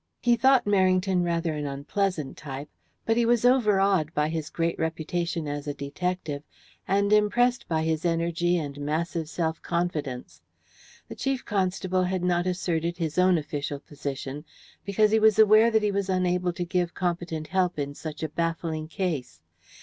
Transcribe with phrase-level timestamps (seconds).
[0.19, 2.71] He thought Merrington rather an unpleasant type,
[3.05, 6.41] but he was overawed by his great reputation as a detective,
[6.87, 10.41] and impressed by his energy and massive self confidence.
[11.07, 14.43] The Chief Constable had not asserted his own official position,
[14.85, 18.29] because he was aware that he was unable to give competent help in such a
[18.29, 19.39] baffling case.